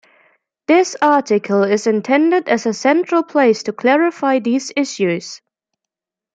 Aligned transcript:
This 0.67 0.95
article 0.99 1.61
is 1.61 1.85
intended 1.85 2.49
as 2.49 2.65
a 2.65 2.73
central 2.73 3.21
place 3.21 3.61
to 3.61 3.71
clarify 3.71 4.39
these 4.39 4.71
issues. 4.75 5.41